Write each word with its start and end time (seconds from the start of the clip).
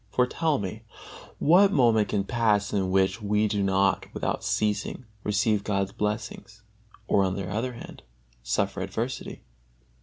For, 0.09 0.25
tell 0.25 0.57
me, 0.57 0.81
what 1.37 1.71
moment 1.71 2.07
can 2.09 2.23
pass 2.23 2.73
in 2.73 2.89
which 2.89 3.21
we 3.21 3.47
do 3.47 3.61
not 3.61 4.07
without 4.15 4.43
ceasing 4.43 5.05
receive 5.23 5.63
God's 5.63 5.91
blessings, 5.91 6.63
or, 7.07 7.23
on 7.23 7.35
the 7.35 7.47
other 7.47 7.73
hand, 7.73 8.01
suffer 8.41 8.81
adversity? 8.81 9.43